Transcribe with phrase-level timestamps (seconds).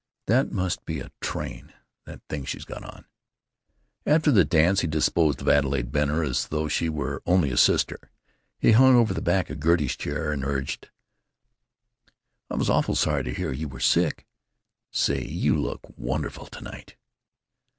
[0.25, 1.73] "That must be a train,
[2.07, 3.05] that thing she's got on."
[4.03, 8.09] After the dance he disposed of Adelaide Benner as though she were only a sister.
[8.57, 10.89] He hung over the back of Gertie's chair and urged:
[12.49, 14.25] "I was awful sorry to hear you were sick....
[14.89, 16.95] Say, you look wonderful, to night."